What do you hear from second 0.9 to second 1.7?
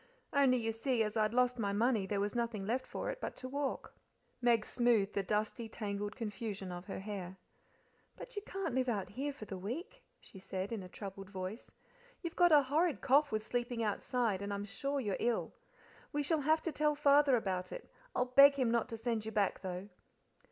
as I'd lost